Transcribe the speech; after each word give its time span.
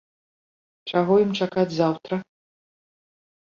Чаго 0.93 1.13
ім 1.25 1.31
чакаць 1.43 1.77
заўтра? 1.79 2.15